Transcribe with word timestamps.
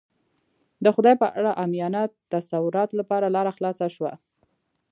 د 0.83 0.85
خدای 0.95 1.15
په 1.21 1.27
اړه 1.39 1.51
عامیانه 1.59 2.01
تصوراتو 2.31 2.97
لپاره 3.01 3.33
لاره 3.35 3.51
خلاصه 3.57 3.85
شوه. 3.95 4.11